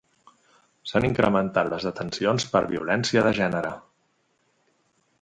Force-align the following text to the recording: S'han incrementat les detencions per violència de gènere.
S'han 0.91 1.05
incrementat 1.09 1.69
les 1.75 1.87
detencions 1.89 2.49
per 2.57 2.65
violència 2.75 3.27
de 3.31 3.37
gènere. 3.45 3.79